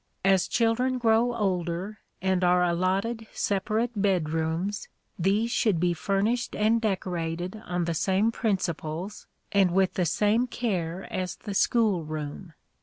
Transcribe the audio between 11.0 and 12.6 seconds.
as the school room.